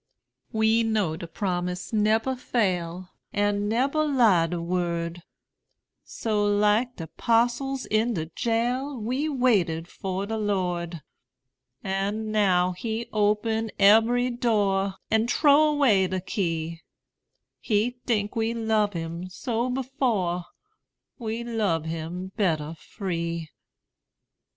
We 0.51 0.81
know 0.81 1.15
de 1.15 1.27
promise 1.27 1.93
nebber 1.93 2.35
fail, 2.35 3.09
An' 3.33 3.67
nebber 3.69 4.03
lie 4.03 4.47
de 4.47 4.59
Word; 4.59 5.21
So, 6.03 6.43
like 6.43 6.95
de 6.95 7.05
'postles 7.05 7.85
in 7.85 8.15
de 8.15 8.25
jail, 8.35 8.97
We 8.99 9.29
waited 9.29 9.87
for 9.87 10.25
de 10.25 10.39
Lord: 10.39 11.03
An' 11.83 12.31
now 12.31 12.71
he 12.71 13.09
open 13.13 13.69
ebery 13.79 14.31
door, 14.31 14.95
An' 15.11 15.27
trow 15.27 15.65
away 15.65 16.07
de 16.07 16.19
key; 16.19 16.81
He 17.59 17.99
tink 18.07 18.35
we 18.35 18.55
lub 18.55 18.95
him 18.95 19.29
so 19.29 19.69
before, 19.69 20.45
We 21.19 21.43
lub 21.43 21.85
him 21.85 22.31
better 22.35 22.73
free. 22.73 23.49